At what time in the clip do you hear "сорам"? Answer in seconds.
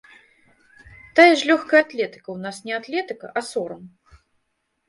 3.51-3.83